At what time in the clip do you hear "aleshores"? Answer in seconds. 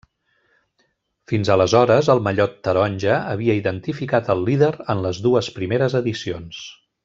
1.55-2.09